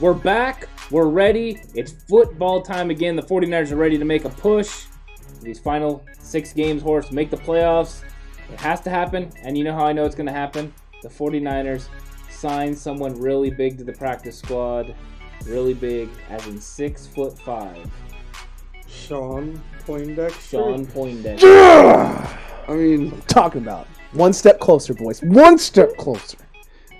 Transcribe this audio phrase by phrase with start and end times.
[0.00, 0.68] We're back.
[0.90, 1.62] We're ready.
[1.72, 3.14] It's football time again.
[3.14, 4.86] The 49ers are ready to make a push.
[5.40, 8.02] These final six games, horse, make the playoffs.
[8.52, 9.30] It has to happen.
[9.42, 10.74] And you know how I know it's going to happen?
[11.02, 11.86] The 49ers
[12.28, 14.96] sign someone really big to the practice squad.
[15.46, 17.88] Really big, as in six foot five.
[18.88, 20.56] Sean Poindexter.
[20.56, 21.46] Sean Poindexter.
[21.46, 23.86] I mean, talking about.
[24.12, 25.22] One step closer, boys.
[25.22, 26.38] One step closer.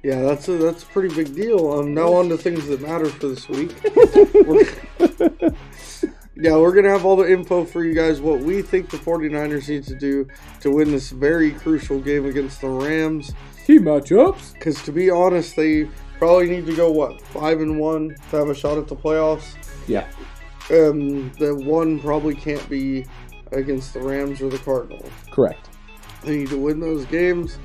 [0.04, 1.72] Yeah, that's a that's a pretty big deal.
[1.72, 3.74] Um, now on to things that matter for this week.
[4.46, 4.66] We're-
[6.36, 8.20] yeah, we're gonna have all the info for you guys.
[8.20, 10.28] What we think the 49ers need to do
[10.60, 13.32] to win this very crucial game against the Rams.
[13.66, 14.52] Key matchups.
[14.52, 15.88] Because to be honest, they
[16.18, 19.54] probably need to go what five and one to have a shot at the playoffs.
[19.88, 20.06] Yeah.
[20.70, 23.06] Um, the one probably can't be
[23.52, 25.10] against the Rams or the Cardinals.
[25.30, 25.68] Correct.
[26.24, 27.58] They need to win those games.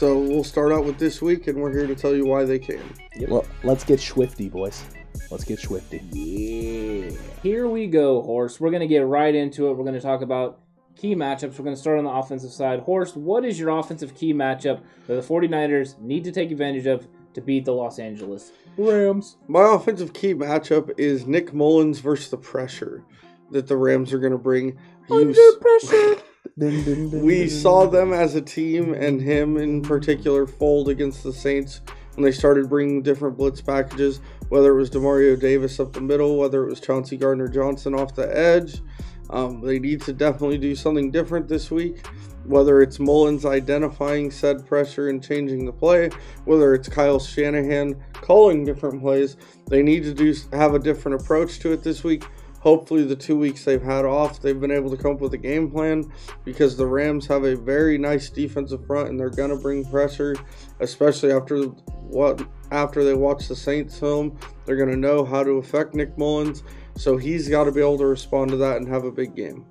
[0.00, 2.58] So we'll start out with this week, and we're here to tell you why they
[2.58, 2.80] can.
[3.28, 4.82] Well, let's get swifty, boys.
[5.30, 5.98] Let's get swifty.
[6.10, 7.14] Yeah.
[7.42, 8.58] Here we go, Horse.
[8.58, 9.74] We're going to get right into it.
[9.74, 10.60] We're going to talk about
[10.96, 11.58] key matchups.
[11.58, 12.80] We're going to start on the offensive side.
[12.80, 17.06] Horse, what is your offensive key matchup that the 49ers need to take advantage of
[17.34, 19.36] to beat the Los Angeles Rams?
[19.48, 23.04] My offensive key matchup is Nick Mullens versus the pressure
[23.50, 24.78] that the Rams are going to bring.
[25.10, 26.22] You pressure.
[26.60, 31.22] Dun, dun, dun, we saw them as a team and him in particular fold against
[31.22, 31.80] the Saints
[32.14, 34.20] when they started bringing different blitz packages,
[34.50, 38.14] whether it was Demario Davis up the middle, whether it was Chauncey Gardner Johnson off
[38.14, 38.82] the edge.
[39.30, 42.06] Um, they need to definitely do something different this week,
[42.44, 46.10] whether it's Mullens identifying said pressure and changing the play,
[46.44, 49.38] whether it's Kyle Shanahan calling different plays.
[49.68, 52.24] They need to do have a different approach to it this week.
[52.60, 55.38] Hopefully, the two weeks they've had off, they've been able to come up with a
[55.38, 56.10] game plan
[56.44, 60.36] because the Rams have a very nice defensive front and they're gonna bring pressure,
[60.80, 64.38] especially after what after they watch the Saints film.
[64.66, 66.62] They're gonna know how to affect Nick Mullens,
[66.96, 69.64] so he's got to be able to respond to that and have a big game.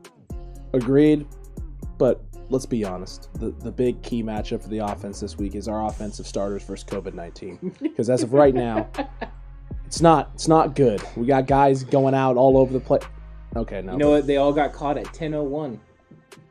[0.74, 1.28] Agreed.
[2.00, 3.30] But let's be honest.
[3.36, 6.86] The the big key matchup for the offense this week is our offensive starters versus
[6.86, 7.76] COVID nineteen.
[7.82, 8.90] Because as of right now,
[9.90, 11.02] it's not it's not good.
[11.18, 13.02] We got guys going out all over the place.
[13.56, 13.94] Okay, no.
[13.94, 14.28] You know what?
[14.28, 15.80] They all got caught at 10:01.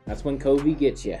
[0.05, 1.17] That's when Kobe gets you.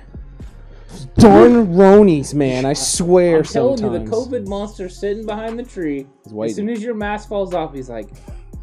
[1.17, 2.65] Darn Ronies, man!
[2.65, 3.37] I swear.
[3.37, 4.03] I'm telling sometimes.
[4.03, 6.07] you, the COVID monster sitting behind the tree.
[6.43, 8.09] As soon as your mask falls off, he's like,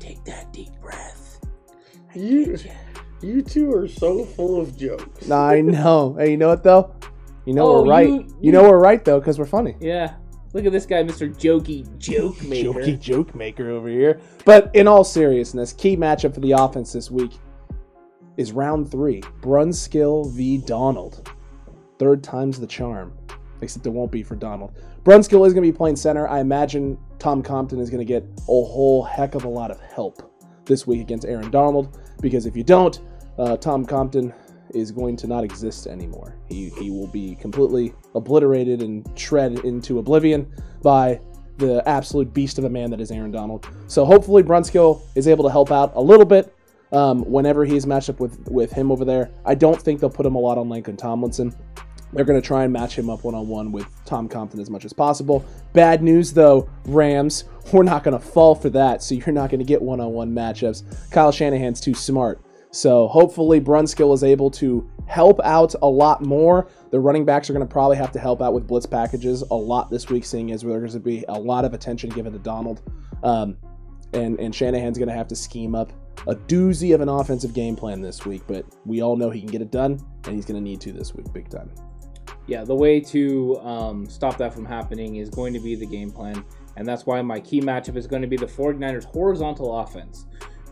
[0.00, 1.40] "Take that deep breath."
[2.14, 2.56] I You-
[3.22, 5.30] You two are so full of jokes.
[5.30, 6.14] I know.
[6.18, 6.90] Hey, you know what though?
[7.46, 8.08] You know Oh, we're right.
[8.08, 9.74] you- You, you- know we're right though, because we're funny.
[9.80, 10.14] Yeah.
[10.56, 11.28] Look at this guy, Mr.
[11.36, 12.70] Jokey Joke Maker.
[12.70, 14.22] Jokey joke maker over here.
[14.46, 17.32] But in all seriousness, key matchup for the offense this week
[18.38, 19.20] is round three.
[19.42, 20.56] Brunskill v.
[20.56, 21.30] Donald.
[21.98, 23.12] Third time's the charm.
[23.60, 24.72] Except it won't be for Donald.
[25.04, 26.26] Brunskill is going to be playing center.
[26.26, 29.78] I imagine Tom Compton is going to get a whole heck of a lot of
[29.78, 30.32] help
[30.64, 31.98] this week against Aaron Donald.
[32.22, 32.98] Because if you don't,
[33.38, 34.32] uh, Tom Compton
[34.76, 36.37] is going to not exist anymore.
[36.48, 41.20] He, he will be completely obliterated and shred into oblivion by
[41.59, 43.66] the absolute beast of a man that is Aaron Donald.
[43.86, 46.54] So hopefully Brunskill is able to help out a little bit
[46.92, 49.31] um, whenever he's matched up with, with him over there.
[49.44, 51.54] I don't think they'll put him a lot on Laken Tomlinson.
[52.12, 54.70] They're going to try and match him up one on one with Tom Compton as
[54.70, 55.44] much as possible.
[55.72, 59.03] Bad news though, Rams, we're not going to fall for that.
[59.03, 61.10] So you're not going to get one on one matchups.
[61.10, 62.41] Kyle Shanahan's too smart.
[62.76, 66.68] So hopefully Brunskill is able to help out a lot more.
[66.90, 69.54] The running backs are going to probably have to help out with blitz packages a
[69.54, 72.38] lot this week, seeing as there's going to be a lot of attention given to
[72.38, 72.82] Donald.
[73.22, 73.56] Um,
[74.12, 75.90] and, and Shanahan's going to have to scheme up
[76.26, 79.48] a doozy of an offensive game plan this week, but we all know he can
[79.48, 81.70] get it done, and he's going to need to this week, big time.
[82.46, 86.10] Yeah, the way to um, stop that from happening is going to be the game
[86.10, 86.44] plan.
[86.76, 90.26] And that's why my key matchup is going to be the 49ers horizontal offense.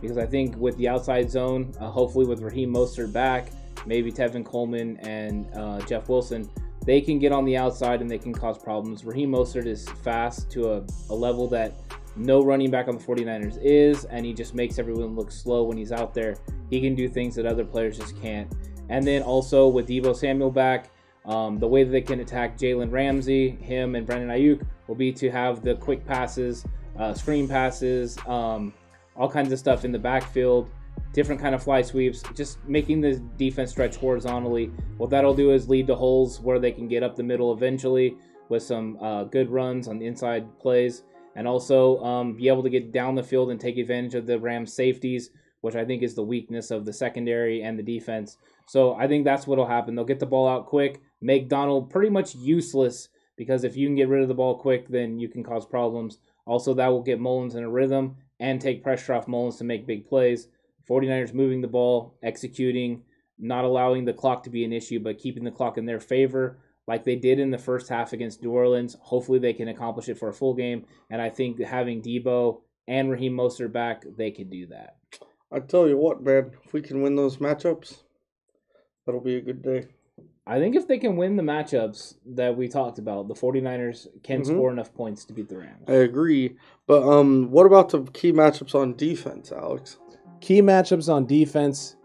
[0.05, 3.51] Because I think with the outside zone, uh, hopefully with Raheem Mostert back,
[3.87, 6.47] maybe Tevin Coleman and uh, Jeff Wilson,
[6.85, 9.03] they can get on the outside and they can cause problems.
[9.03, 11.73] Raheem Mostert is fast to a, a level that
[12.15, 15.75] no running back on the 49ers is, and he just makes everyone look slow when
[15.75, 16.35] he's out there.
[16.69, 18.53] He can do things that other players just can't.
[18.89, 20.91] And then also with Deebo Samuel back,
[21.25, 25.11] um, the way that they can attack Jalen Ramsey, him, and Brandon Aiyuk will be
[25.13, 26.63] to have the quick passes
[26.97, 28.73] uh, screen passes, um,
[29.15, 30.69] all kinds of stuff in the backfield,
[31.13, 34.71] different kind of fly sweeps, just making the defense stretch horizontally.
[34.97, 38.17] What that'll do is lead to holes where they can get up the middle eventually
[38.49, 41.03] with some uh, good runs on the inside plays,
[41.35, 44.39] and also um, be able to get down the field and take advantage of the
[44.39, 45.31] Rams' safeties,
[45.61, 48.37] which I think is the weakness of the secondary and the defense.
[48.67, 49.95] So I think that's what'll happen.
[49.95, 53.95] They'll get the ball out quick, make Donald pretty much useless because if you can
[53.95, 56.19] get rid of the ball quick, then you can cause problems.
[56.45, 59.87] Also, that will get Mullens in a rhythm and take pressure off Mullens to make
[59.87, 60.47] big plays.
[60.89, 63.03] 49ers moving the ball, executing,
[63.39, 66.57] not allowing the clock to be an issue, but keeping the clock in their favor
[66.87, 68.95] like they did in the first half against New Orleans.
[69.01, 70.85] Hopefully, they can accomplish it for a full game.
[71.09, 74.97] And I think having Deebo and Raheem Mostert back, they can do that.
[75.51, 78.03] I tell you what, man, if we can win those matchups,
[79.05, 79.87] that'll be a good day.
[80.47, 84.41] I think if they can win the matchups that we talked about, the 49ers can
[84.41, 84.45] Mhm.
[84.45, 85.83] score enough points to beat the Rams.
[85.87, 86.55] I agree.
[86.85, 89.97] But um, what about the key matchups on defense, Alex?
[90.41, 91.95] Key matchups on defense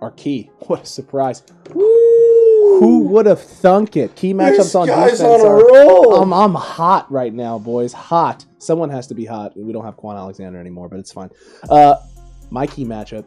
[0.00, 0.50] are key.
[0.66, 1.44] What a surprise.
[1.72, 2.78] Woo!
[2.80, 4.16] Who would have thunk it?
[4.16, 5.64] Key matchups This on guy's defense on a are.
[5.72, 6.14] roll.
[6.22, 7.92] I'm, I'm hot right now, boys.
[7.92, 8.44] Hot.
[8.58, 9.56] Someone has to be hot.
[9.56, 11.30] We don't have Kwon Alexander anymore, but it's fine.
[11.70, 11.94] Uh,
[12.50, 13.24] my key matchup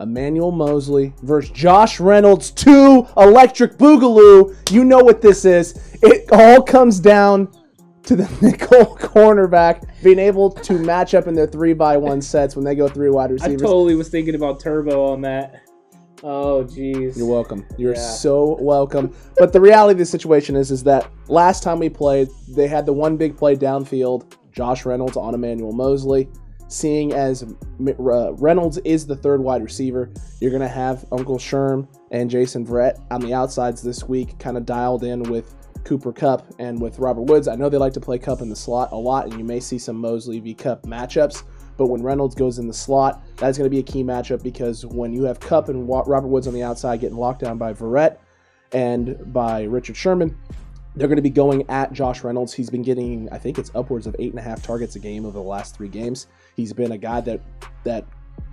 [0.00, 4.54] Emmanuel Moseley versus Josh Reynolds, two electric boogaloo.
[4.70, 5.96] You know what this is.
[6.02, 7.48] It all comes down
[8.04, 12.54] to the nickel cornerback being able to match up in their three by one sets
[12.56, 13.60] when they go three wide receivers.
[13.60, 15.62] I totally was thinking about Turbo on that.
[16.22, 17.16] Oh, jeez.
[17.16, 17.64] You're welcome.
[17.76, 18.00] You're Yeah.
[18.00, 19.14] so welcome.
[19.36, 22.86] But the reality of the situation is, is that last time we played, they had
[22.86, 26.28] the one big play downfield, Josh Reynolds on Emmanuel Moseley.
[26.68, 31.88] Seeing as uh, Reynolds is the third wide receiver, you're going to have Uncle Sherm
[32.10, 35.54] and Jason Verrett on the outsides this week, kind of dialed in with
[35.84, 37.48] Cooper Kupp and with Robert Woods.
[37.48, 39.60] I know they like to play Kupp in the slot a lot, and you may
[39.60, 40.52] see some Moseley v.
[40.52, 41.42] Kupp matchups.
[41.78, 44.84] But when Reynolds goes in the slot, that's going to be a key matchup because
[44.84, 48.18] when you have Kupp and Robert Woods on the outside getting locked down by Verrett
[48.72, 50.36] and by Richard Sherman,
[50.96, 52.52] they're going to be going at Josh Reynolds.
[52.52, 55.24] He's been getting, I think it's upwards of eight and a half targets a game
[55.24, 56.26] over the last three games.
[56.58, 57.40] He's been a guy that
[57.84, 58.04] that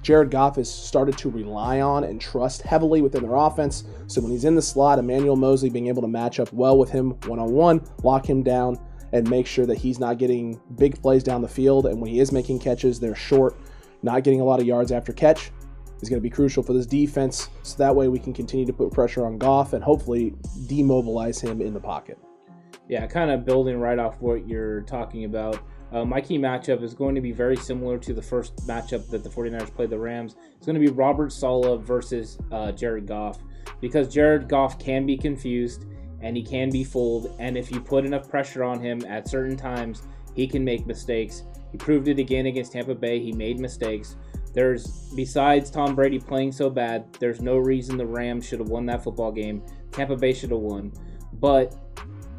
[0.03, 3.85] Jared Goff has started to rely on and trust heavily within their offense.
[4.05, 6.91] So when he's in the slot, Emmanuel Moseley being able to match up well with
[6.91, 8.77] him one on one, lock him down,
[9.13, 11.87] and make sure that he's not getting big plays down the field.
[11.87, 13.57] And when he is making catches, they're short,
[14.03, 15.51] not getting a lot of yards after catch.
[16.01, 17.49] Is going to be crucial for this defense.
[17.63, 20.35] So that way we can continue to put pressure on Goff and hopefully
[20.67, 22.19] demobilize him in the pocket.
[22.87, 25.63] Yeah, kind of building right off what you're talking about.
[25.95, 29.23] Uh, my key matchup is going to be very similar to the first matchup that
[29.23, 30.35] the 49ers played the Rams.
[30.57, 33.39] It's going to be Robert Saleh versus uh, Jared Goff
[33.79, 35.85] because Jared Goff can be confused
[36.21, 37.33] and he can be fooled.
[37.39, 40.03] And if you put enough pressure on him at certain times,
[40.35, 41.43] he can make mistakes.
[41.71, 43.21] He proved it again against Tampa Bay.
[43.21, 44.17] He made mistakes.
[44.53, 48.85] There's, besides Tom Brady playing so bad, there's no reason the Rams should have won
[48.87, 49.63] that football game.
[49.93, 50.91] Tampa Bay should have won.
[51.31, 51.73] But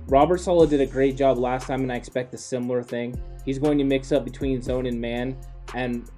[0.09, 3.19] Robert Saleh did a great job last time, and I expect a similar thing.
[3.47, 5.37] He's going to mix up between zone and man,
[5.75, 6.11] and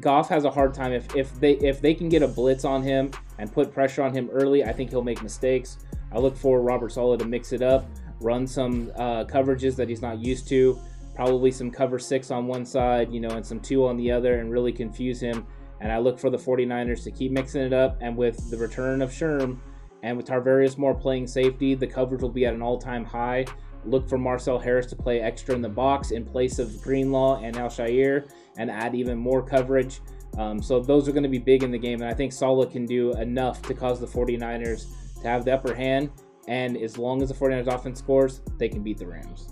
[0.00, 2.82] Goff has a hard time if, if they if they can get a blitz on
[2.82, 4.64] him and put pressure on him early.
[4.64, 5.78] I think he'll make mistakes.
[6.12, 7.86] I look for Robert Saleh to mix it up,
[8.20, 10.78] run some uh, coverages that he's not used to,
[11.14, 14.40] probably some cover six on one side, you know, and some two on the other,
[14.40, 15.46] and really confuse him.
[15.80, 19.02] And I look for the 49ers to keep mixing it up, and with the return
[19.02, 19.58] of Sherm
[20.02, 23.44] and with Tarvarius Moore playing safety, the coverage will be at an all-time high.
[23.86, 27.56] Look for Marcel Harris to play extra in the box in place of Greenlaw and
[27.56, 30.00] Al-Shaair and add even more coverage.
[30.38, 32.70] Um, so those are going to be big in the game, and I think Saleh
[32.70, 34.86] can do enough to cause the 49ers
[35.22, 36.10] to have the upper hand.
[36.48, 39.48] And as long as the 49ers offense scores, they can beat the Rams.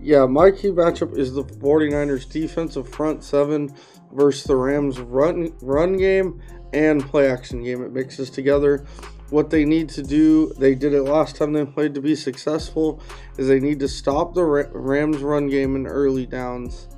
[0.00, 3.74] Yeah, my key matchup is the 49ers defensive front seven
[4.12, 6.40] versus the Rams run run game
[6.72, 7.82] and play action game.
[7.82, 8.84] It mixes together.
[9.30, 13.02] What they need to do, they did it last time they played to be successful,
[13.36, 16.88] is they need to stop the Rams run game in early downs.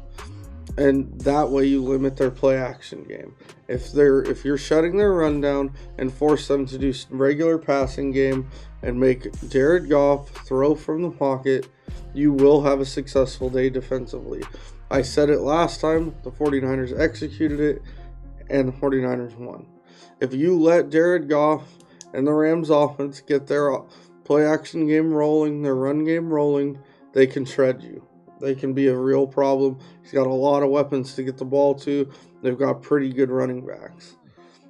[0.76, 3.35] And that way you limit their play action game.
[3.66, 8.12] If they're if you're shutting their run down and force them to do regular passing
[8.12, 8.49] game
[8.82, 11.66] and make Jared Goff throw from the pocket,
[12.14, 14.42] you will have a successful day defensively.
[14.90, 17.82] I said it last time, the 49ers executed it,
[18.49, 19.66] and the 49ers won.
[20.20, 21.64] If you let Jared Goff
[22.12, 23.77] and the Rams offense get their
[24.25, 26.79] play action game rolling, their run game rolling,
[27.12, 28.07] they can shred you.
[28.41, 29.79] They can be a real problem.
[30.03, 32.09] He's got a lot of weapons to get the ball to.
[32.43, 34.17] They've got pretty good running backs.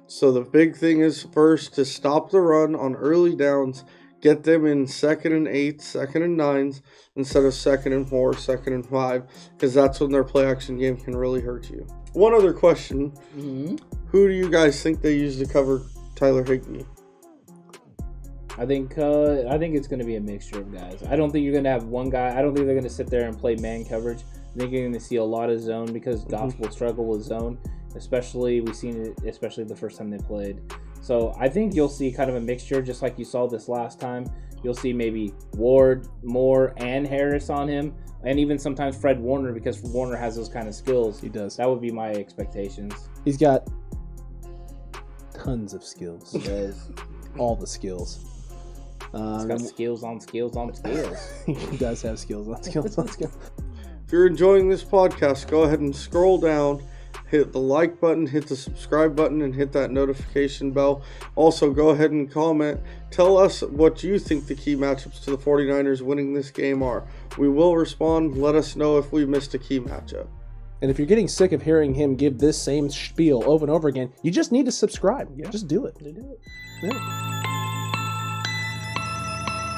[0.07, 3.83] So the big thing is first to stop the run on early downs,
[4.21, 6.81] Get them in second and eight, second and nines,
[7.15, 10.97] instead of second and four, second and five, because that's when their play action game
[10.97, 11.87] can really hurt you.
[12.13, 13.77] One other question Mm-hmm.
[14.07, 15.83] Who do you guys think they use to cover
[16.15, 16.83] Tyler Higbee?
[18.59, 21.01] I think uh, I think it's going to be a mixture of guys.
[21.09, 22.37] I don't think you're going to have one guy.
[22.37, 24.19] I don't think they're going to sit there and play man coverage.
[24.53, 27.23] I think you're going to see a lot of zone because Goff will struggle with
[27.23, 27.57] zone,
[27.95, 30.59] especially we've seen it, especially the first time they played.
[31.01, 34.01] So I think you'll see kind of a mixture, just like you saw this last
[34.01, 34.25] time.
[34.61, 39.81] You'll see maybe Ward, Moore, and Harris on him, and even sometimes Fred Warner because
[39.81, 41.21] Warner has those kind of skills.
[41.21, 41.55] He does.
[41.55, 43.07] That would be my expectations.
[43.23, 43.69] He's got
[45.33, 46.35] tons of skills.
[47.37, 48.25] All the skills.
[49.11, 51.17] He's Um, got skills on skills on skills.
[51.45, 53.37] he does have skills on skills on skills.
[54.05, 56.81] If you're enjoying this podcast, go ahead and scroll down,
[57.27, 61.03] hit the like button, hit the subscribe button, and hit that notification bell.
[61.35, 62.79] Also, go ahead and comment.
[63.11, 67.03] Tell us what you think the key matchups to the 49ers winning this game are.
[67.37, 68.35] We will respond.
[68.35, 70.25] Let us know if we missed a key matchup.
[70.81, 73.89] And if you're getting sick of hearing him give this same spiel over and over
[73.89, 75.29] again, you just need to subscribe.
[75.35, 75.51] Yeah.
[75.51, 75.97] Just do it.
[76.81, 77.38] Yeah.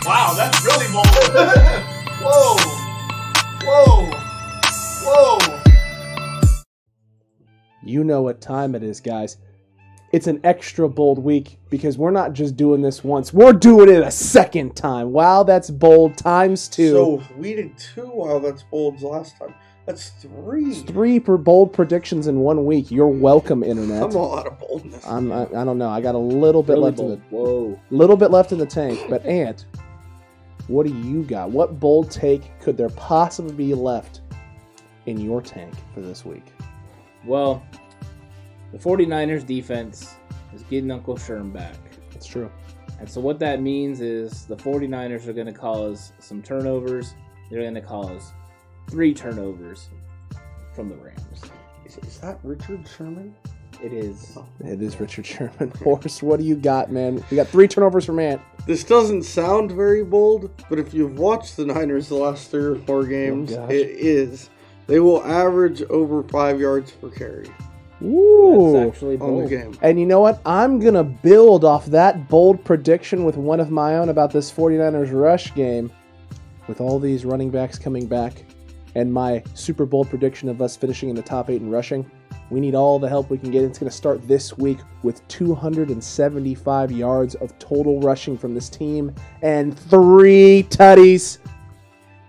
[0.04, 1.06] Wow, that's really bold.
[2.24, 2.58] Whoa.
[3.64, 4.10] Whoa.
[5.04, 5.62] Whoa.
[7.84, 9.38] You know what time it is, guys.
[10.12, 14.02] It's an extra bold week because we're not just doing this once, we're doing it
[14.02, 15.12] a second time.
[15.12, 16.92] Wow, that's bold times two.
[16.92, 19.54] So we did two wow that's bolds last time.
[19.86, 20.76] That's three.
[20.76, 22.92] Three per bold predictions in one week.
[22.92, 24.04] You're welcome, internet.
[24.04, 25.06] I'm all out of boldness.
[25.08, 25.90] I'm, I, I don't know.
[25.90, 27.16] I got a little bit Really left in the.
[27.30, 27.80] Whoa.
[27.90, 29.00] little bit left in the tank.
[29.10, 29.66] But Ant,
[30.68, 31.50] what do you got?
[31.50, 34.22] What bold take could there possibly be left
[35.06, 36.46] in your tank for this week?
[37.26, 37.64] Well,
[38.72, 40.16] the 49ers defense
[40.54, 41.76] is getting Uncle Sherm back.
[42.14, 42.52] It's true.
[43.00, 47.16] And so what that means is the 49ers are going to cause some turnovers.
[47.50, 48.32] They're going to cause
[48.90, 49.90] three turnovers
[50.74, 51.44] from the Rams.
[51.86, 53.36] Is, is that Richard Sherman?
[53.82, 54.38] It is.
[54.64, 55.72] It is Richard Sherman.
[55.84, 57.24] Horse, what do you got, man?
[57.32, 58.42] We got three turnovers from Ant.
[58.68, 62.76] This doesn't sound very bold, but if you've watched the Niners the last three or
[62.76, 63.72] four games, oh, gosh.
[63.72, 64.50] it is.
[64.86, 67.50] They will average over five yards per carry
[68.04, 68.74] Ooh.
[68.74, 69.50] That's actually on the bold.
[69.50, 69.78] game.
[69.82, 70.42] And you know what?
[70.46, 74.52] I'm going to build off that bold prediction with one of my own about this
[74.52, 75.92] 49ers rush game.
[76.68, 78.46] With all these running backs coming back
[78.96, 82.10] and my super bold prediction of us finishing in the top eight in rushing,
[82.52, 83.64] we need all the help we can get.
[83.64, 89.16] It's going to start this week with 275 yards of total rushing from this team
[89.42, 91.38] and three tutties,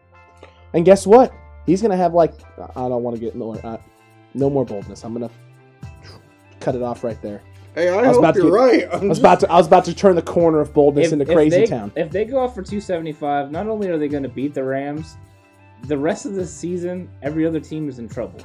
[0.74, 1.32] And guess what?
[1.66, 2.34] He's gonna have like
[2.76, 3.60] I don't want to get more.
[3.66, 3.78] Uh,
[4.34, 5.04] no more boldness.
[5.04, 5.30] I'm gonna
[6.60, 7.42] cut it off right there.
[7.74, 9.02] Hey, I, was hope about to you're get- right.
[9.04, 9.52] I was about to.
[9.52, 11.92] I was about to turn the corner of boldness into crazy they, town.
[11.96, 15.18] If they go off for 275, not only are they going to beat the Rams,
[15.84, 18.40] the rest of the season, every other team is in trouble.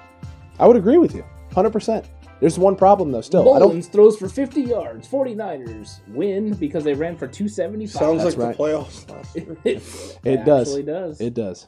[0.59, 1.25] I would agree with you,
[1.55, 2.11] hundred percent.
[2.41, 3.21] There's one problem though.
[3.21, 3.83] Still, I don't.
[3.83, 5.07] Throws for 50 yards.
[5.07, 7.93] 49ers win because they ran for 275.
[7.93, 8.57] Sounds That's like right.
[8.57, 9.57] the playoffs last year.
[9.65, 10.69] it, It does.
[10.69, 11.21] actually does.
[11.21, 11.67] It does.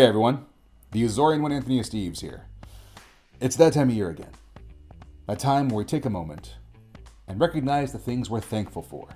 [0.00, 0.46] Hey everyone,
[0.92, 2.46] the Azorian one Anthony Steves here.
[3.38, 4.32] It's that time of year again.
[5.28, 6.54] A time where we take a moment
[7.28, 9.10] and recognize the things we're thankful for.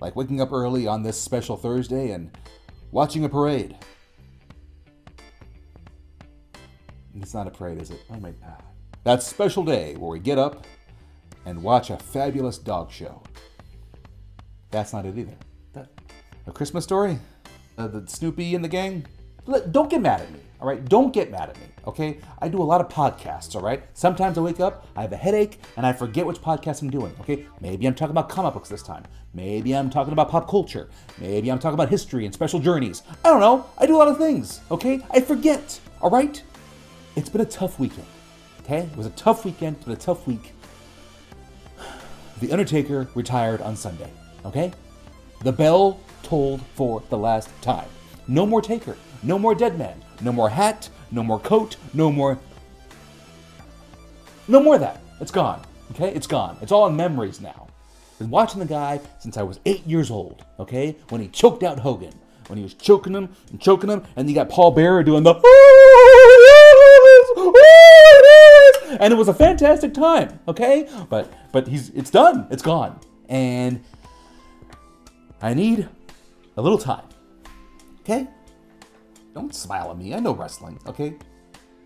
[0.00, 2.36] Like waking up early on this special Thursday and
[2.90, 3.76] watching a parade.
[7.14, 8.02] It's not a parade, is it?
[8.10, 8.64] Oh my god.
[9.04, 10.66] That special day where we get up
[11.46, 13.22] and watch a fabulous dog show.
[14.72, 15.36] That's not it either.
[16.48, 17.20] A Christmas story?
[17.78, 19.06] Uh, the Snoopy and the gang?
[19.46, 20.82] Don't get mad at me, all right?
[20.84, 22.18] Don't get mad at me, okay?
[22.40, 23.82] I do a lot of podcasts, all right?
[23.92, 27.14] Sometimes I wake up, I have a headache, and I forget which podcast I'm doing,
[27.20, 27.46] okay?
[27.60, 29.04] Maybe I'm talking about comic books this time.
[29.34, 30.88] Maybe I'm talking about pop culture.
[31.18, 33.02] Maybe I'm talking about history and special journeys.
[33.24, 33.66] I don't know.
[33.76, 35.02] I do a lot of things, okay?
[35.10, 36.42] I forget, all right?
[37.16, 38.06] It's been a tough weekend,
[38.62, 38.78] okay?
[38.78, 40.54] It was a tough weekend, it's a tough week.
[42.40, 44.10] The Undertaker retired on Sunday,
[44.46, 44.72] okay?
[45.42, 47.88] The bell tolled for the last time.
[48.26, 52.38] No more Taker, no more Dead Man, no more hat, no more coat, no more.
[54.46, 55.00] No more of that.
[55.20, 55.62] It's gone,
[55.92, 56.14] okay?
[56.14, 56.58] It's gone.
[56.60, 57.68] It's all in memories now.
[58.12, 60.96] I've been watching the guy since I was eight years old, okay?
[61.08, 62.12] When he choked out Hogan.
[62.48, 65.34] When he was choking him and choking him, and you got Paul Bearer doing the.
[69.00, 70.88] And it was a fantastic time, okay?
[71.08, 72.46] But but he's it's done.
[72.50, 73.00] It's gone.
[73.30, 73.82] And
[75.40, 75.88] I need
[76.56, 77.04] a little time.
[78.00, 78.28] Okay?
[79.34, 80.14] Don't smile at me.
[80.14, 81.14] I know wrestling, okay?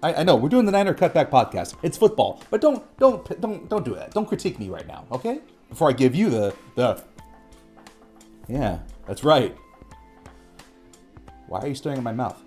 [0.02, 1.74] I, I know we're doing the Niner Cutback podcast.
[1.82, 4.12] It's football, but don't don't don't don't do that.
[4.12, 5.40] Don't critique me right now, okay?
[5.68, 7.02] Before I give you the the.
[8.48, 9.56] Yeah, that's right.
[11.48, 12.40] Why are you staring at my mouth?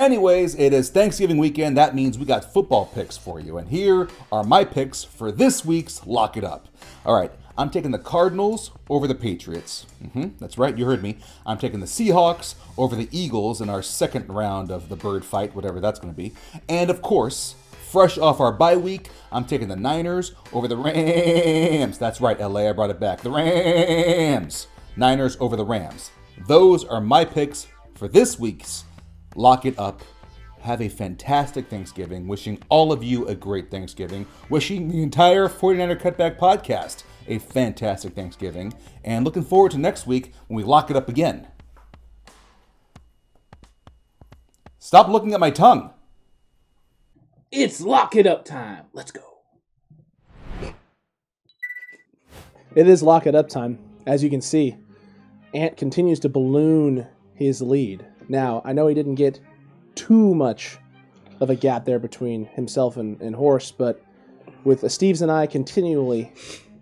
[0.00, 1.76] Anyways, it is Thanksgiving weekend.
[1.76, 3.56] That means we got football picks for you.
[3.56, 6.68] And here are my picks for this week's Lock It Up.
[7.06, 9.86] All right, I'm taking the Cardinals over the Patriots.
[10.12, 11.18] hmm that's right, you heard me.
[11.46, 15.54] I'm taking the Seahawks over the Eagles in our second round of the bird fight,
[15.54, 16.34] whatever that's going to be.
[16.68, 17.54] And of course,
[17.90, 21.98] fresh off our bye week, I'm taking the Niners over the Rams.
[21.98, 23.22] That's right, LA, I brought it back.
[23.22, 24.66] The Rams.
[24.96, 26.10] Niners over the Rams.
[26.46, 28.84] Those are my picks for this week's
[29.34, 30.02] Lock It Up.
[30.60, 32.26] Have a fantastic Thanksgiving.
[32.26, 34.26] Wishing all of you a great Thanksgiving.
[34.50, 38.74] Wishing the entire 49er Cutback podcast a fantastic Thanksgiving.
[39.04, 41.48] And looking forward to next week when we lock it up again.
[44.78, 45.90] Stop looking at my tongue.
[47.50, 48.84] It's lock it up time.
[48.92, 49.22] Let's go.
[52.74, 53.78] It is lock it up time.
[54.06, 54.76] As you can see,
[55.54, 58.04] Ant continues to balloon his lead.
[58.28, 59.40] Now, I know he didn't get
[59.94, 60.78] too much
[61.40, 64.02] of a gap there between himself and, and Horse, but
[64.64, 66.32] with Steves and I continually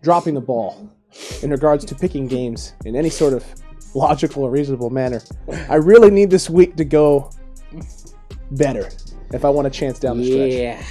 [0.04, 0.88] dropping the ball
[1.42, 3.44] in regards to picking games in any sort of
[3.94, 5.22] logical or reasonable manner,
[5.68, 7.30] I really need this week to go
[8.52, 8.90] better
[9.32, 10.52] if I want a chance down the stretch.
[10.52, 10.84] Yeah.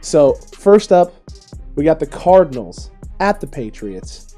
[0.00, 1.14] So, first up,
[1.74, 4.36] we got the Cardinals at the Patriots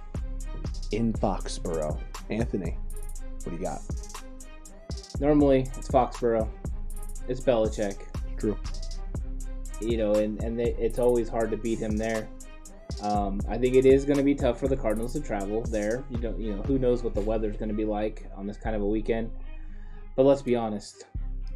[0.93, 1.99] in Foxborough.
[2.31, 2.77] Anthony,
[3.43, 3.81] what do you got?
[5.21, 6.49] Normally it's Foxborough.
[7.29, 7.97] It's Belichick.
[8.37, 8.57] Drew.
[9.81, 12.29] You know, and and they, it's always hard to beat him there.
[13.03, 16.05] Um, I think it is going to be tough for the Cardinals to travel there.
[16.11, 18.57] You don't, you know, who knows what the weather's going to be like on this
[18.57, 19.31] kind of a weekend.
[20.17, 21.07] But let's be honest,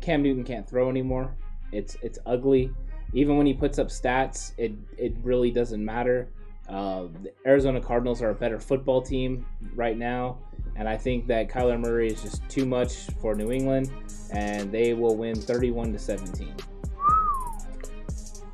[0.01, 1.35] Cam Newton can't throw anymore.
[1.73, 2.73] It's it's ugly.
[3.13, 6.29] Even when he puts up stats, it it really doesn't matter.
[6.69, 10.39] Uh, the Arizona Cardinals are a better football team right now,
[10.77, 13.91] and I think that Kyler Murray is just too much for New England,
[14.33, 16.55] and they will win 31 to 17.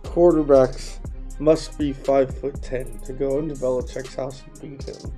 [0.03, 0.99] Quarterbacks
[1.39, 5.13] must be five foot ten to go into Belichick's house and beat him.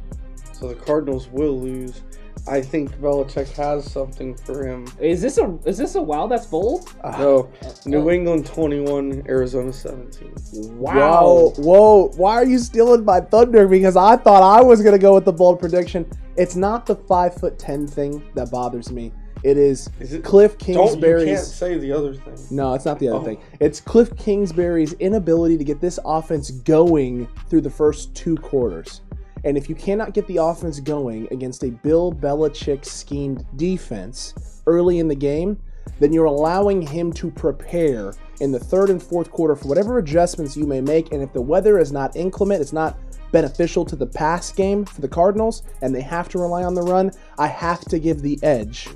[0.53, 2.03] So the Cardinals will lose.
[2.49, 4.87] I think Belichick has something for him.
[4.99, 6.27] Is this a is this a wow?
[6.27, 6.93] That's bold.
[7.05, 7.51] Ah, no,
[7.87, 10.33] New England 21, Arizona 17.
[10.77, 12.09] Whoa, whoa!
[12.17, 13.69] Why are you stealing my thunder?
[13.69, 16.07] Because I thought I was gonna go with the bold prediction.
[16.37, 19.13] It's not the five foot ten thing that bothers me.
[19.43, 22.35] It is, Is it- Cliff Don't you can't say the other thing.
[22.51, 23.23] No, it's not the other Oh.
[23.25, 23.39] thing.
[23.59, 29.01] It's Cliff Kingsbury's inability to get this offense going through the first two quarters.
[29.45, 34.35] And if you cannot get the offense going against a Bill Belichick schemed defense
[34.67, 35.57] early in the game,
[35.99, 40.57] then you're allowing him to prepare in the third and fourth quarter for whatever adjustments
[40.57, 41.13] you may make.
[41.13, 42.99] And if the weather is not inclement, it's not
[43.33, 46.83] beneficial to the pass game for the Cardinals, and they have to rely on the
[46.83, 48.89] run, I have to give the edge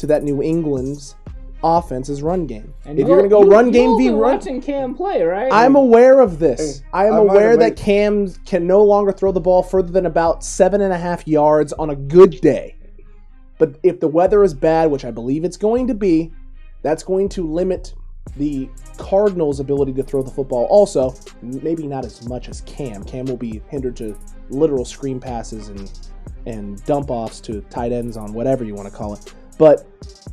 [0.00, 1.14] to that New England's
[1.62, 2.72] offense's run game.
[2.86, 5.52] if you're going to go you- run game all v run, watching Cam play, right?
[5.52, 6.80] I'm aware of this.
[6.80, 10.06] Hey, I am I aware that Cam can no longer throw the ball further than
[10.06, 12.76] about seven and a half yards on a good day.
[13.58, 16.32] But if the weather is bad, which I believe it's going to be,
[16.82, 17.92] that's going to limit
[18.36, 20.64] the Cardinals' ability to throw the football.
[20.70, 23.04] Also, maybe not as much as Cam.
[23.04, 24.16] Cam will be hindered to
[24.48, 25.92] literal screen passes and
[26.46, 29.34] and dump offs to tight ends on whatever you want to call it.
[29.60, 29.86] But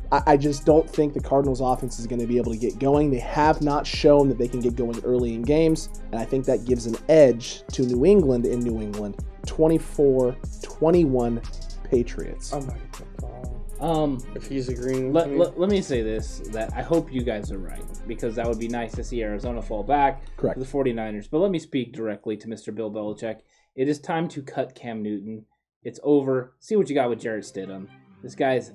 [0.10, 2.80] I, I just don't think the Cardinals' offense is going to be able to get
[2.80, 3.12] going.
[3.12, 6.46] They have not shown that they can get going early in games, and I think
[6.46, 9.18] that gives an edge to New England in New England.
[9.46, 11.42] 24 21
[11.84, 12.54] Patriots.
[12.54, 13.64] I might get that wrong.
[13.82, 15.38] Um, If he's agreeing with let, me.
[15.38, 18.60] let, let me say this that I hope you guys are right because that would
[18.60, 20.58] be nice to see Arizona fall back Correct.
[20.58, 21.30] to the 49ers.
[21.30, 22.74] But let me speak directly to Mr.
[22.74, 23.40] Bill Belichick.
[23.76, 25.46] It is time to cut Cam Newton.
[25.84, 26.56] It's over.
[26.60, 27.88] See what you got with Jarrett Stidham.
[28.24, 28.72] This guy's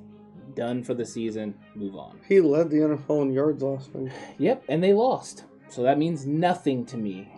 [0.55, 1.55] done for the season.
[1.75, 2.19] Move on.
[2.29, 4.13] he led the NFL in yards last week.
[4.39, 5.45] Yep, and they lost.
[5.69, 7.29] So that means nothing to me.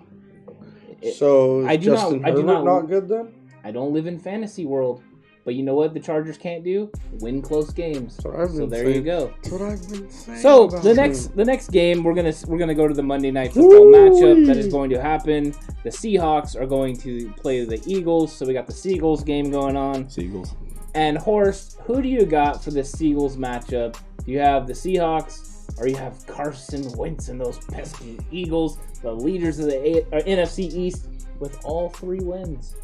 [1.00, 3.29] It- So I do not- Justin I do not- not good then?
[3.62, 5.03] I don't live in fantasy world,
[5.44, 6.90] but you know what the Chargers can't do?
[7.20, 8.16] Win close games.
[8.16, 9.31] That's what I've So been there you go.
[9.42, 10.38] That's what I've been saying.
[10.38, 10.96] So about the him.
[10.96, 14.46] next the next game we're gonna we're gonna go to the Monday night football matchup
[14.46, 15.55] that is going to happen.
[15.83, 19.77] The Seahawks are going to play the Eagles, so we got the Seagulls game going
[19.77, 20.09] on.
[20.09, 20.55] Seagulls.
[20.94, 23.96] And Horse, who do you got for the Seagulls matchup?
[24.24, 29.12] Do you have the Seahawks or you have Carson Wentz and those pesky Eagles, the
[29.12, 31.09] leaders of the A- uh, NFC East,
[31.40, 32.76] with all three wins?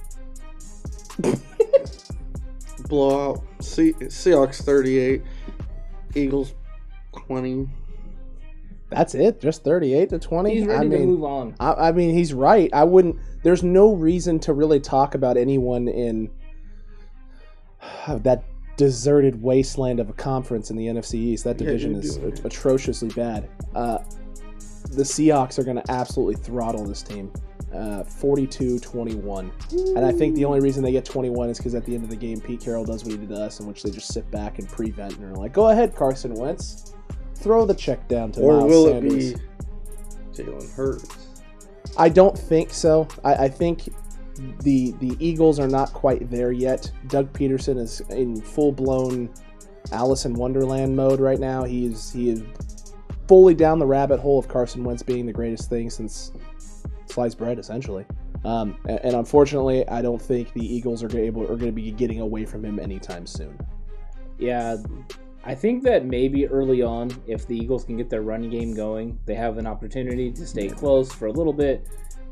[2.89, 3.43] blowout.
[3.61, 5.23] Se- Seahawks 38,
[6.15, 6.55] Eagles
[7.13, 7.69] 20.
[8.91, 9.41] That's it.
[9.41, 10.57] Just thirty-eight to twenty.
[10.57, 11.55] He's ready I to move on.
[11.61, 12.69] I, I mean, he's right.
[12.73, 13.19] I wouldn't.
[13.45, 16.29] There's no reason to really talk about anyone in
[18.09, 18.45] that
[18.77, 21.45] deserted wasteland of a conference in the NFC East.
[21.45, 22.33] That division you is do.
[22.45, 23.49] atrociously bad.
[23.75, 23.99] Uh,
[24.93, 27.31] the Seahawks are going to absolutely throttle this team.
[27.73, 29.97] Uh, 42-21.
[29.97, 32.11] And I think the only reason they get 21 is because at the end of
[32.11, 34.29] the game, Pete Carroll does what he did to us, in which they just sit
[34.33, 36.95] back and prevent and are like, "Go ahead, Carson Wentz,
[37.37, 39.37] throw the check down to Or Miles will Sanders." it
[40.37, 41.17] be Jalen Hurts?
[41.97, 43.07] I don't think so.
[43.25, 43.89] I, I think
[44.61, 46.91] the the Eagles are not quite there yet.
[47.09, 49.31] Doug Pederson is in full blown
[49.93, 51.65] Alice in Wonderland mode right now.
[51.65, 52.43] He is he is
[53.29, 56.33] fully down the rabbit hole of Carson Wentz being the greatest thing since
[57.07, 58.05] sliced bread, essentially.
[58.45, 61.91] Um, and, and unfortunately, I don't think the Eagles are able are going to be
[61.91, 63.59] getting away from him anytime soon.
[64.39, 64.79] Yeah,
[65.45, 69.19] I think that maybe early on, if the Eagles can get their running game going,
[69.27, 71.89] they have an opportunity to stay close for a little bit.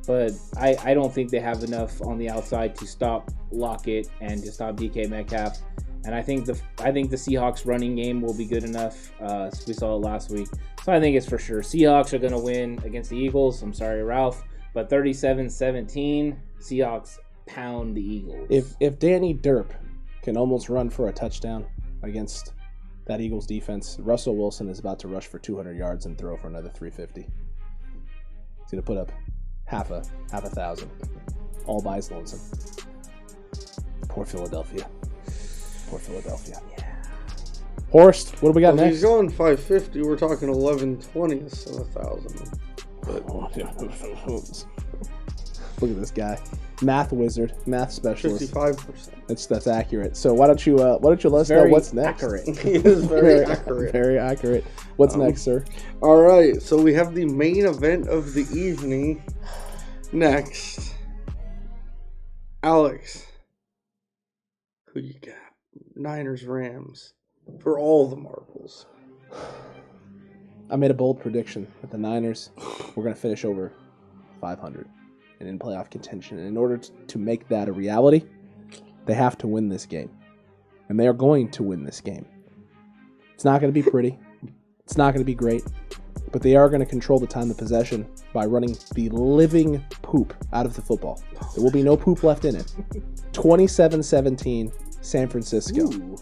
[0.08, 4.42] But I, I don't think they have enough on the outside to stop Lockett and
[4.42, 5.58] to stop DK Metcalf.
[6.06, 9.12] And I think the I think the Seahawks running game will be good enough.
[9.20, 10.48] Uh, we saw it last week,
[10.82, 11.60] so I think it's for sure.
[11.60, 13.60] Seahawks are going to win against the Eagles.
[13.60, 14.42] I'm sorry, Ralph,
[14.72, 18.46] but 37-17, Seahawks pound the Eagles.
[18.48, 19.72] If if Danny Derp
[20.22, 21.66] can almost run for a touchdown
[22.02, 22.54] against
[23.04, 26.46] that Eagles defense, Russell Wilson is about to rush for 200 yards and throw for
[26.46, 27.20] another 350.
[27.20, 29.12] He's gonna put up
[29.68, 30.02] half a
[30.32, 30.90] half a thousand,
[31.66, 32.40] all by his lonesome.
[34.08, 34.88] Poor Philadelphia.
[35.88, 36.60] Poor Philadelphia.
[36.78, 36.84] Yeah.
[37.90, 38.96] Horse, what do we got Well, next?
[38.96, 40.02] he's going 550.
[40.02, 42.60] We're talking 11 20ths of a thousand.
[43.06, 43.48] Oh,
[45.80, 46.40] Look at this guy,
[46.82, 48.52] math wizard, math specialist.
[48.52, 49.10] 55%.
[49.28, 50.16] That's that's accurate.
[50.16, 52.22] So why don't you uh, why don't you let us know what's next?
[52.22, 52.58] accurate.
[52.58, 53.92] he is very accurate.
[53.92, 54.64] Very accurate.
[54.96, 55.64] What's Um, next, sir?
[56.02, 59.22] All right, so we have the main event of the evening
[60.12, 60.94] next.
[62.64, 63.24] Alex,
[64.92, 65.34] who you got?
[65.94, 67.12] Niners, Rams
[67.60, 68.86] for all the marbles.
[70.70, 72.50] I made a bold prediction that the Niners
[72.94, 73.72] were going to finish over
[74.40, 74.86] 500
[75.40, 76.38] and in playoff contention.
[76.38, 78.24] And in order to make that a reality,
[79.06, 80.10] they have to win this game.
[80.88, 82.26] And they are going to win this game.
[83.34, 84.18] It's not going to be pretty.
[84.84, 85.62] It's not going to be great.
[86.32, 90.34] But they are going to control the time of possession by running the living poop
[90.52, 91.22] out of the football.
[91.54, 92.72] There will be no poop left in it.
[93.32, 95.92] 27 17, San Francisco.
[95.92, 96.16] Ooh.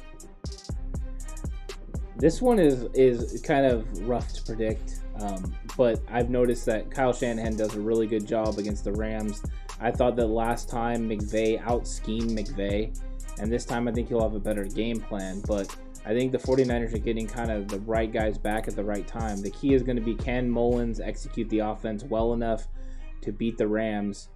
[2.18, 7.12] This one is is kind of rough to predict, um, but I've noticed that Kyle
[7.12, 9.42] Shanahan does a really good job against the Rams.
[9.80, 12.98] I thought that last time McVay out schemed McVay,
[13.38, 15.42] and this time I think he'll have a better game plan.
[15.46, 15.74] But
[16.06, 19.06] I think the 49ers are getting kind of the right guys back at the right
[19.06, 19.42] time.
[19.42, 22.68] The key is going to be can Mullens execute the offense well enough
[23.22, 24.28] to beat the Rams.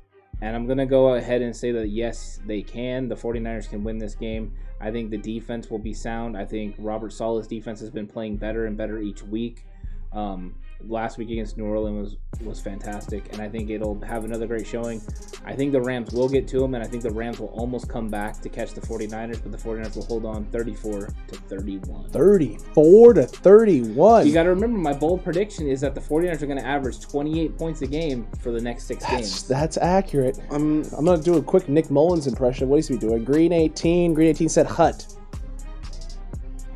[0.43, 3.09] And I'm going to go ahead and say that yes, they can.
[3.09, 4.53] The 49ers can win this game.
[4.81, 6.37] I think the defense will be sound.
[6.37, 9.65] I think Robert Saleh's defense has been playing better and better each week.
[10.13, 10.55] Um,
[10.87, 14.67] last week against New Orleans was was fantastic, and I think it'll have another great
[14.67, 15.03] showing.
[15.45, 17.89] I think the Rams will get to them, and I think the Rams will almost
[17.89, 22.09] come back to catch the 49ers, but the 49ers will hold on 34 to 31.
[22.11, 24.27] 34 to 31.
[24.27, 26.99] You got to remember, my bold prediction is that the 49ers are going to average
[27.01, 29.49] 28 points a game for the next six That's games.
[29.49, 30.39] that's accurate.
[30.51, 32.69] I'm I'm gonna do a quick Nick Mullens impression.
[32.71, 33.23] What is he doing?
[33.25, 34.15] Green 18.
[34.15, 35.07] Green 18 said hut.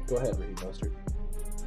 [0.07, 0.54] Go ahead, Reed Mostert.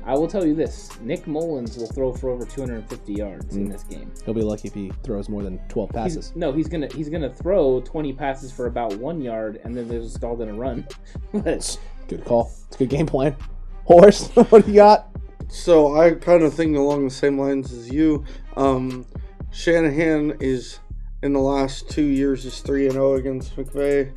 [0.07, 3.71] I will tell you this: Nick Mullens will throw for over 250 yards in Mm.
[3.73, 4.11] this game.
[4.25, 6.33] He'll be lucky if he throws more than 12 He's- passes.
[6.35, 10.15] no, he's gonna he's gonna throw 20 passes for about one yard, and then there's
[10.23, 10.87] all gonna run.
[11.33, 12.51] but Good call.
[12.67, 13.35] It's a good game plan.
[13.83, 15.09] Horse, what do you got?
[15.49, 18.23] So I kind of think along the same lines as you.
[18.55, 19.05] Um,
[19.51, 20.79] Shanahan is
[21.23, 24.15] in the last two years is three and zero against McVay.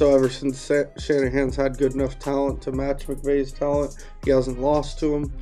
[0.00, 4.98] So ever since Shanahan's had good enough talent to match McVay's talent, he hasn't lost
[5.00, 5.32] to him,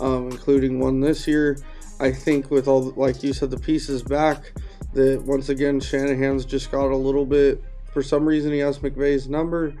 [0.00, 1.58] um, including one this year.
[2.00, 4.54] I think with all, like you said, the pieces back,
[4.94, 7.62] that once again Shanahan's just got a little bit.
[7.92, 9.74] For some reason, he has McVay's number.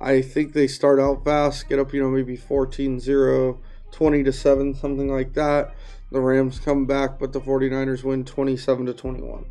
[0.00, 3.58] I think they start out fast, get up, you know, maybe 14-0,
[3.90, 5.74] 20 to 7, something like that.
[6.12, 9.44] The Rams come back, but the 49ers win 27 to 21.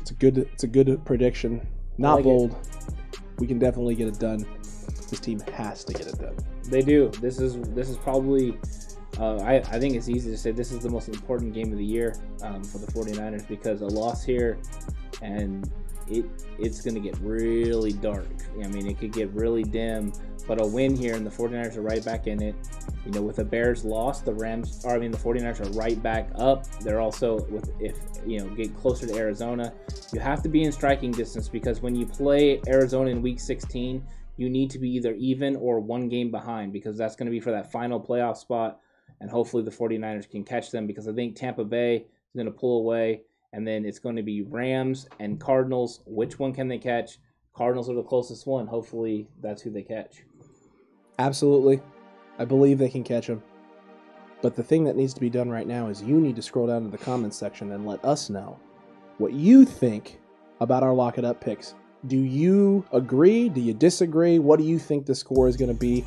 [0.00, 1.68] It's a good it's a good prediction.
[2.00, 2.24] Not like it.
[2.24, 2.56] bold.
[3.38, 4.46] We can definitely get it done.
[5.10, 6.36] This team has to get it done.
[6.64, 7.08] they do.
[7.20, 8.58] This is this is probably.
[9.18, 11.78] Uh, I, I think it's easy to say this is the most important game of
[11.78, 14.58] the year um, for the 49ers because a loss here
[15.20, 15.70] and
[16.10, 16.26] it
[16.58, 18.28] it's going to get really dark.
[18.62, 20.12] I mean, it could get really dim,
[20.46, 22.54] but a win here and the 49ers are right back in it.
[23.06, 26.00] You know, with the Bears loss, the Rams, or I mean, the 49ers are right
[26.02, 26.66] back up.
[26.80, 27.96] They're also with if
[28.26, 29.72] you know get closer to Arizona,
[30.12, 34.04] you have to be in striking distance because when you play Arizona in Week 16,
[34.36, 37.40] you need to be either even or one game behind because that's going to be
[37.40, 38.80] for that final playoff spot.
[39.20, 42.52] And hopefully the 49ers can catch them because I think Tampa Bay is going to
[42.52, 43.22] pull away.
[43.52, 46.00] And then it's going to be Rams and Cardinals.
[46.06, 47.18] Which one can they catch?
[47.54, 48.66] Cardinals are the closest one.
[48.66, 50.22] Hopefully that's who they catch.
[51.18, 51.80] Absolutely.
[52.38, 53.42] I believe they can catch him.
[54.42, 56.66] But the thing that needs to be done right now is you need to scroll
[56.66, 58.58] down to the comments section and let us know
[59.18, 60.18] what you think
[60.60, 61.74] about our lock it up picks.
[62.06, 63.50] Do you agree?
[63.50, 64.38] Do you disagree?
[64.38, 66.04] What do you think the score is going to be?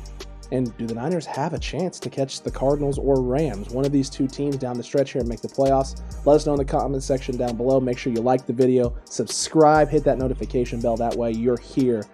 [0.52, 3.70] And do the Niners have a chance to catch the Cardinals or Rams?
[3.70, 6.00] One of these two teams down the stretch here and make the playoffs.
[6.26, 7.80] Let us know in the comments section down below.
[7.80, 10.96] Make sure you like the video, subscribe, hit that notification bell.
[10.96, 12.04] That way you're here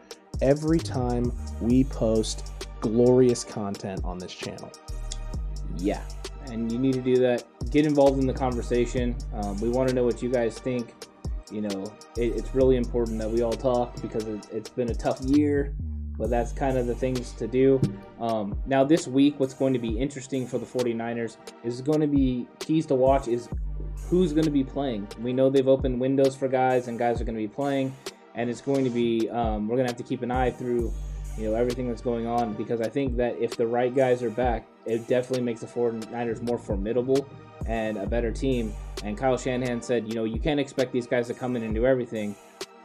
[0.40, 4.70] every time we post glorious content on this channel.
[5.76, 6.02] Yeah,
[6.46, 7.44] and you need to do that.
[7.70, 9.16] Get involved in the conversation.
[9.34, 10.94] Um, we want to know what you guys think.
[11.50, 14.94] You know, it, it's really important that we all talk because it, it's been a
[14.94, 15.74] tough year,
[16.20, 17.80] but that's kind of the things to do.
[18.20, 22.06] Um, now, this week, what's going to be interesting for the 49ers is going to
[22.06, 23.48] be keys to watch is
[24.08, 25.08] who's going to be playing.
[25.18, 27.96] We know they've opened windows for guys, and guys are going to be playing,
[28.34, 30.92] and it's going to be, um, we're going to have to keep an eye through
[31.38, 34.30] you know everything that's going on because I think that if the right guys are
[34.30, 37.26] back, it definitely makes the 49ers more formidable
[37.66, 38.74] and a better team.
[39.04, 41.74] And Kyle Shanahan said, you know, you can't expect these guys to come in and
[41.74, 42.36] do everything,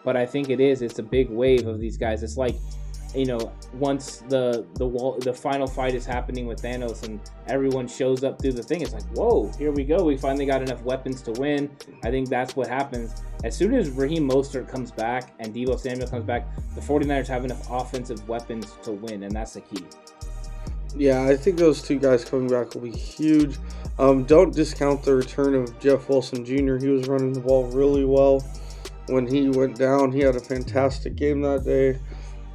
[0.06, 0.82] but I think it is.
[0.82, 2.24] It's a big wave of these guys.
[2.24, 2.56] It's like,
[3.16, 7.88] you know, once the the wall, the final fight is happening with Thanos and everyone
[7.88, 10.04] shows up through the thing, it's like, whoa, here we go.
[10.04, 11.70] We finally got enough weapons to win.
[12.04, 13.22] I think that's what happens.
[13.44, 17.46] As soon as Raheem Mostert comes back and Deebo Samuel comes back, the 49ers have
[17.46, 19.86] enough offensive weapons to win, and that's the key.
[20.96, 23.58] Yeah, I think those two guys coming back will be huge.
[24.00, 26.78] Um, don't discount the return of Jeff Wilson Jr.
[26.78, 28.44] He was running the ball really well
[29.08, 30.12] when he went down.
[30.12, 32.00] He had a fantastic game that day.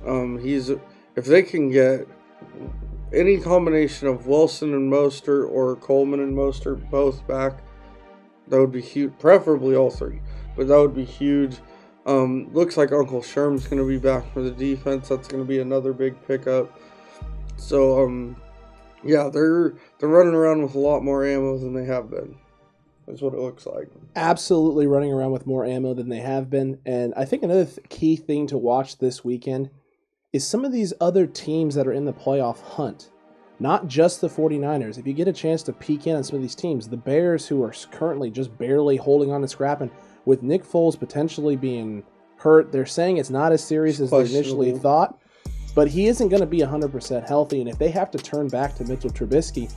[0.06, 2.06] Um, he's if they can get
[3.12, 7.62] any combination of Wilson and Mostert or Coleman and Mostert both back,
[8.48, 9.12] that would be huge.
[9.18, 10.20] Preferably all three,
[10.56, 11.56] but that would be huge.
[12.06, 15.08] Um, looks like Uncle Sherm's going to be back for the defense.
[15.08, 16.78] That's going to be another big pickup.
[17.56, 18.36] So um,
[19.04, 22.36] yeah, they're they're running around with a lot more ammo than they have been.
[23.06, 23.88] That's what it looks like.
[24.14, 26.78] Absolutely running around with more ammo than they have been.
[26.86, 29.70] And I think another th- key thing to watch this weekend
[30.32, 33.10] is some of these other teams that are in the playoff hunt.
[33.58, 34.96] Not just the 49ers.
[34.96, 37.46] If you get a chance to peek in on some of these teams, the Bears,
[37.46, 39.90] who are currently just barely holding on and scrapping,
[40.24, 42.02] with Nick Foles potentially being
[42.36, 45.18] hurt, they're saying it's not as serious as they initially thought.
[45.74, 47.60] But he isn't going to be 100% healthy.
[47.60, 49.72] And if they have to turn back to Mitchell Trubisky,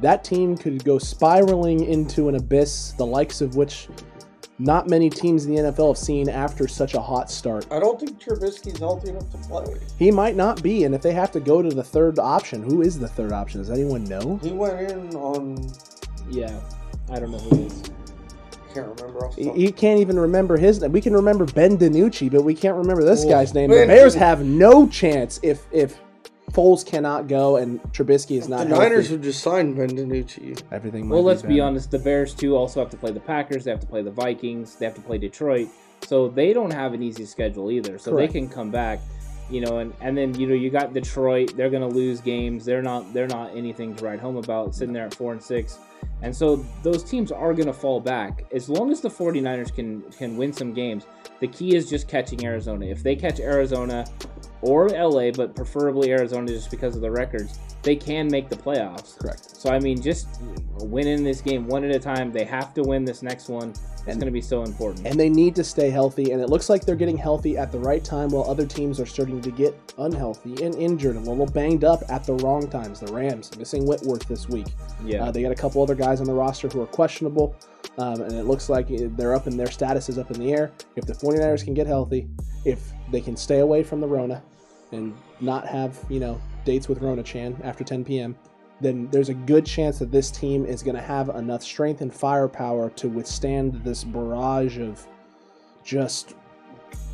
[0.00, 3.88] that team could go spiraling into an abyss, the likes of which
[4.58, 7.66] not many teams in the NFL have seen after such a hot start.
[7.70, 9.76] I don't think Trubisky's healthy enough to play.
[9.98, 12.82] He might not be, and if they have to go to the third option, who
[12.82, 13.60] is the third option?
[13.60, 14.38] Does anyone know?
[14.42, 15.70] He went in on
[16.30, 16.58] Yeah,
[17.10, 17.82] I don't know who it is.
[18.52, 20.92] I can't remember He he can't even remember his name.
[20.92, 23.70] We can remember Ben DiNucci, but we can't remember this guy's name.
[23.70, 25.98] The Bears have no chance if if
[26.56, 28.60] Foles cannot go and Trubisky is not.
[28.64, 29.12] The not Niners healthy.
[29.16, 30.62] would just sign Ben DiNucci.
[30.72, 31.06] Everything.
[31.06, 31.62] Might Well, let's be better.
[31.64, 31.90] honest.
[31.90, 33.64] The Bears too also have to play the Packers.
[33.64, 34.76] They have to play the Vikings.
[34.76, 35.68] They have to play Detroit.
[36.06, 37.98] So they don't have an easy schedule either.
[37.98, 38.32] So Correct.
[38.32, 39.00] they can come back.
[39.50, 41.56] you know, and, and then you know you got Detroit.
[41.56, 42.64] They're gonna lose games.
[42.64, 44.74] They're not they're not anything to write home about.
[44.74, 45.78] Sitting there at four and six,
[46.22, 50.36] and so those teams are gonna fall back as long as the 49ers can can
[50.36, 51.06] win some games.
[51.40, 52.86] The key is just catching Arizona.
[52.86, 54.04] If they catch Arizona
[54.62, 59.18] or LA, but preferably Arizona just because of the records, they can make the playoffs.
[59.18, 59.56] Correct.
[59.56, 60.26] So I mean, just
[60.80, 62.32] winning this game one at a time.
[62.32, 63.72] They have to win this next one.
[64.08, 65.04] It's going to be so important.
[65.04, 67.78] And they need to stay healthy, and it looks like they're getting healthy at the
[67.80, 71.46] right time while other teams are starting to get unhealthy and injured and a little
[71.46, 73.00] banged up at the wrong times.
[73.00, 74.68] The Rams missing Whitworth this week.
[75.04, 77.56] yeah, Uh, they got a couple other guys on the roster who are questionable,
[77.98, 80.70] um, and it looks like they're up in their status is up in the air.
[80.94, 82.28] If the 49ers can get healthy,
[82.64, 84.42] if they can stay away from the Rona
[84.92, 88.36] and not have, you know, dates with Rona Chan after 10 p.m.,
[88.80, 92.12] then there's a good chance that this team is going to have enough strength and
[92.12, 95.06] firepower to withstand this barrage of
[95.82, 96.34] just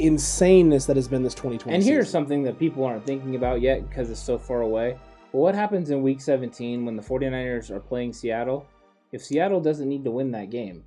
[0.00, 2.12] insaneness that has been this 2020 and here's season.
[2.12, 4.98] something that people aren't thinking about yet because it's so far away.
[5.30, 8.66] But what happens in Week 17 when the 49ers are playing Seattle?
[9.12, 10.84] If Seattle doesn't need to win that game,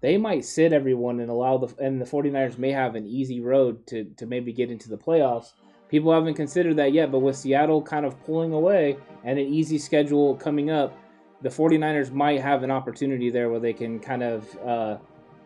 [0.00, 3.86] they might sit everyone and allow the and the 49ers may have an easy road
[3.88, 5.52] to to maybe get into the playoffs.
[5.88, 9.76] People haven't considered that yet, but with Seattle kind of pulling away and an easy
[9.76, 10.96] schedule coming up,
[11.42, 14.98] the 49ers might have an opportunity there where they can kind of uh,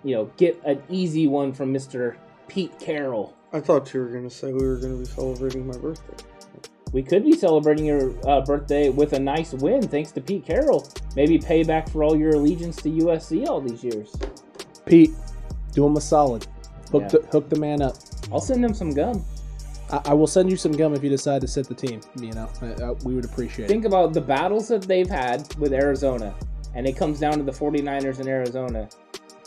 [0.05, 2.17] you know, get an easy one from Mr.
[2.47, 3.35] Pete Carroll.
[3.53, 6.25] I thought you were going to say we were going to be celebrating my birthday.
[6.93, 10.87] We could be celebrating your uh, birthday with a nice win thanks to Pete Carroll.
[11.17, 14.15] Maybe payback for all your allegiance to USC all these years.
[14.87, 15.11] Pete,
[15.73, 16.47] do him a solid.
[16.93, 17.09] Hook, Yeah.
[17.09, 17.97] the, hook the man up.
[18.33, 19.25] I'll send him some gum.
[19.91, 22.01] I, I will send you some gum if you decide to sit the team.
[22.21, 23.69] You know, I, I, we would appreciate it.
[23.69, 26.35] Think about the battles that they've had with Arizona,
[26.75, 28.89] and it comes down to the 49ers in Arizona.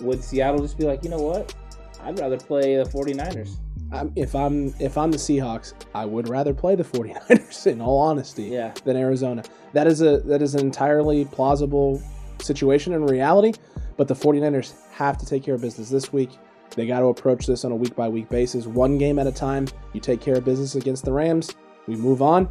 [0.01, 1.55] Would Seattle just be like, you know what?
[2.03, 3.57] I'd rather play the 49ers.
[3.91, 7.99] I'm, if I'm if I'm the Seahawks, I would rather play the 49ers in all
[7.99, 8.73] honesty Yeah.
[8.83, 9.43] than Arizona.
[9.73, 12.01] That is a that is an entirely plausible
[12.41, 13.53] situation in reality,
[13.95, 16.31] but the 49ers have to take care of business this week.
[16.75, 19.31] They got to approach this on a week by week basis, one game at a
[19.31, 19.67] time.
[19.93, 21.51] You take care of business against the Rams,
[21.87, 22.49] we move on.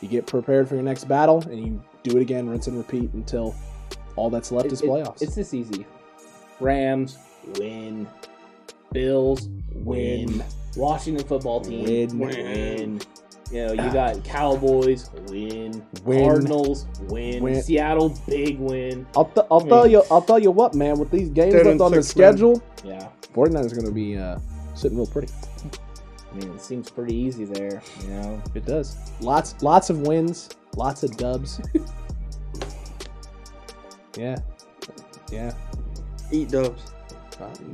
[0.00, 3.12] You get prepared for your next battle and you do it again, rinse and repeat
[3.14, 3.54] until
[4.16, 5.22] all that's left is It- it- playoffs.
[5.22, 5.86] it's this easy.
[6.60, 7.16] Rams
[7.58, 8.06] win.
[8.92, 10.42] Bills win.
[10.76, 12.18] Washington football team Win.
[12.18, 13.00] win.
[13.54, 15.86] You know, you got Cowboys win.
[16.04, 16.24] Win.
[16.24, 17.40] Cardinals win.
[17.40, 17.62] Win.
[17.62, 19.06] Seattle big win.
[19.16, 21.92] I'll, th- I'll tell you I'll tell you what, man, with these games left on
[21.92, 22.32] the six, man.
[22.32, 23.08] schedule, Yeah.
[23.32, 24.40] 49ers are going to be uh,
[24.74, 25.32] sitting real pretty.
[26.32, 27.80] I mean, it seems pretty easy there.
[28.02, 28.96] You know, It does.
[29.20, 31.60] Lots lots of wins, lots of dubs.
[34.16, 34.36] yeah.
[35.30, 35.52] Yeah.
[36.32, 36.92] Eat dubs.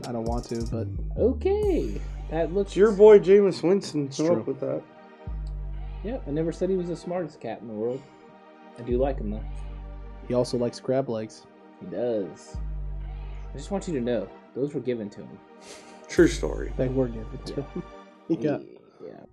[0.06, 0.86] I don't want to, but
[1.18, 2.76] okay, that looks.
[2.76, 4.40] Your boy Jameis Winston came true.
[4.40, 4.82] up with that.
[6.02, 8.02] Yeah, I never said he was the smartest cat in the world.
[8.78, 9.44] I do like him though.
[10.28, 11.46] he also likes crab legs.
[11.80, 12.56] He does.
[13.52, 15.38] I just want you to know those were given to him.
[16.08, 16.72] True story.
[16.76, 17.82] They were given to him.
[18.28, 18.60] He got
[19.04, 19.24] Yeah.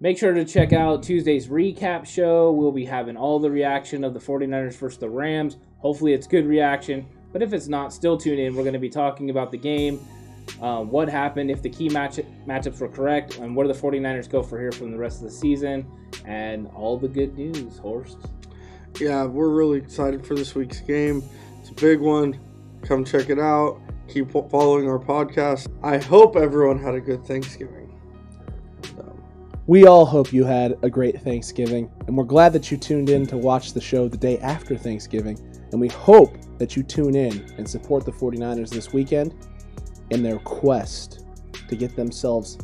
[0.00, 2.50] Make sure to check out Tuesday's recap show.
[2.50, 5.58] We'll be having all the reaction of the 49ers versus the Rams.
[5.80, 7.06] Hopefully, it's good reaction.
[7.32, 8.54] But if it's not, still tune in.
[8.56, 10.00] We're going to be talking about the game,
[10.60, 14.28] uh, what happened, if the key match- matchups were correct, and where do the 49ers
[14.28, 15.86] go for here from the rest of the season,
[16.24, 18.16] and all the good news, Horse.
[18.98, 21.22] Yeah, we're really excited for this week's game.
[21.60, 22.40] It's a big one.
[22.82, 23.80] Come check it out.
[24.08, 25.68] Keep following our podcast.
[25.82, 27.92] I hope everyone had a good Thanksgiving.
[28.96, 29.18] So,
[29.66, 33.26] We all hope you had a great Thanksgiving, and we're glad that you tuned in
[33.26, 35.38] to watch the show the day after Thanksgiving.
[35.72, 39.34] And we hope that you tune in and support the 49ers this weekend
[40.10, 41.24] in their quest
[41.68, 42.58] to get themselves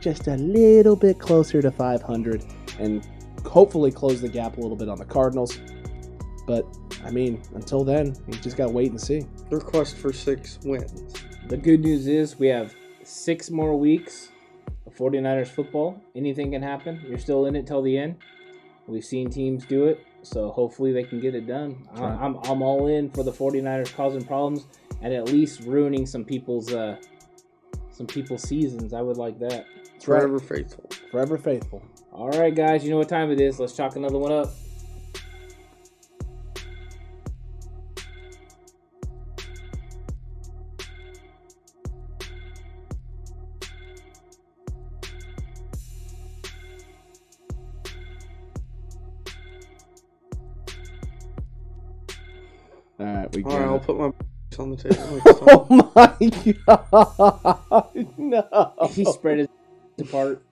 [0.00, 2.44] just a little bit closer to 500
[2.78, 3.06] and
[3.44, 5.58] hopefully close the gap a little bit on the Cardinals.
[6.46, 6.64] But,
[7.04, 9.22] I mean, until then, you just got to wait and see.
[9.50, 11.12] their quest for six wins.
[11.48, 14.30] The good news is we have six more weeks
[14.86, 16.00] of 49ers football.
[16.14, 17.04] Anything can happen.
[17.08, 18.16] You're still in it till the end.
[18.86, 21.88] We've seen teams do it, so hopefully they can get it done.
[21.94, 22.18] I- right.
[22.20, 24.66] I'm, I'm all in for the 49ers causing problems
[25.02, 26.96] and at least ruining some people's uh,
[27.90, 28.92] some people's seasons.
[28.92, 29.66] I would like that.
[29.92, 30.20] That's right.
[30.20, 30.90] Forever faithful.
[31.10, 31.82] Forever faithful.
[32.12, 33.58] All right, guys, you know what time it is.
[33.60, 34.48] Let's chalk another one up.
[52.98, 54.10] All right, we All right, I'll put my
[54.58, 55.42] on the table next.
[55.48, 56.16] Oh my
[56.66, 58.18] god!
[58.18, 58.74] No.
[58.90, 59.50] He spread it
[60.00, 60.42] apart.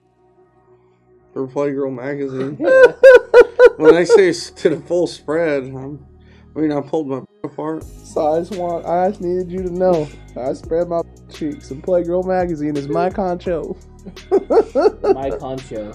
[1.33, 2.55] for Playgirl magazine.
[3.77, 6.05] when I say s- to the full spread, I'm,
[6.55, 7.83] I mean I pulled my apart.
[7.83, 10.07] So I just want, I just needed you to know.
[10.37, 11.01] I spread my
[11.31, 13.75] cheeks, and Playgirl magazine is my concho.
[15.13, 15.93] My concho.